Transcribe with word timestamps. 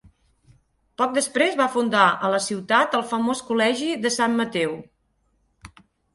Poc 1.01 1.11
després 1.17 1.57
va 1.59 1.67
fundar 1.75 2.05
a 2.07 2.31
la 2.37 2.39
ciutat 2.47 2.97
el 3.01 3.05
famós 3.13 3.45
col·legi 3.51 3.93
de 4.09 4.13
Sant 4.19 4.35
Mateu. 4.43 4.75